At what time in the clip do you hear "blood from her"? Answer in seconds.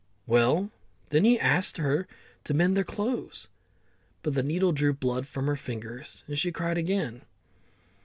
4.93-5.55